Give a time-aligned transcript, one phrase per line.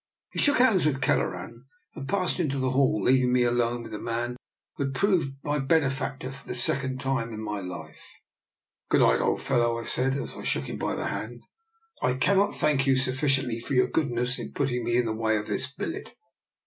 [0.31, 3.99] He shook hands with Kelleran, and passed into the hall, leaving me alone with the
[3.99, 4.35] man
[4.73, 8.15] who had proved my benefactor for the sec ond time in my life.
[8.89, 8.97] DR.
[8.97, 8.97] NIKOLA'S EXPERIMENT.
[8.97, 11.43] 63" Good night, old fellow/* I said, as I shook him by the hand."
[12.01, 15.45] I cannot thank you sufficiently for your goodness in putting me in the way of
[15.45, 16.15] this billet.